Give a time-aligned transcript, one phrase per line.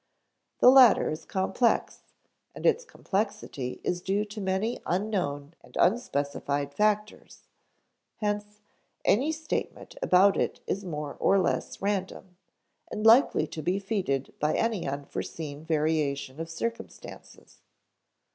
[0.61, 2.01] The latter is complex,
[2.55, 7.43] and its complexity is due to many unknown and unspecified factors;
[8.15, 8.61] hence,
[9.05, 12.35] any statement about it is more or less random,
[12.89, 17.59] and likely to be defeated by any unforeseen variation of circumstances.